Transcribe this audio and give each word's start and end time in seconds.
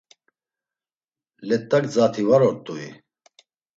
Let̆a 1.47 1.77
gzati 1.83 2.23
var 2.29 2.41
ort̆ui? 2.49 2.87